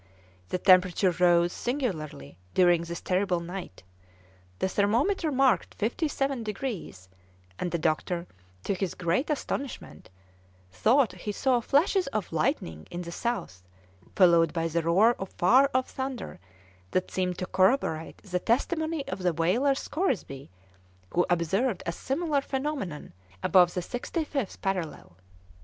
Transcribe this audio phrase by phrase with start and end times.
[0.49, 3.83] The temperature rose singularly during this terrible night;
[4.57, 7.07] the thermometer marked fifty seven degrees,
[7.59, 8.25] and the doctor,
[8.63, 10.09] to his great astonishment,
[10.71, 13.61] thought he saw flashes of lightning in the south,
[14.15, 16.39] followed by the roar of far off thunder
[16.89, 20.49] that seemed to corroborate the testimony of the whaler Scoresby,
[21.11, 23.13] who observed a similar phenomenon
[23.43, 25.15] above the sixty fifth parallel.